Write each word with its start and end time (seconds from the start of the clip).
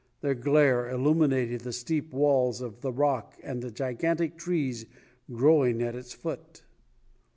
Their 0.21 0.33
glare 0.33 0.89
illuminated 0.89 1.61
the 1.61 1.71
steep 1.71 2.11
walls 2.11 2.59
of 2.59 2.81
the 2.81 2.91
rock 2.91 3.35
and 3.43 3.61
the 3.61 3.69
gigantic 3.69 4.35
trees 4.35 4.87
growing 5.31 5.79
at 5.83 5.93
its 5.93 6.11
foot. 6.11 6.63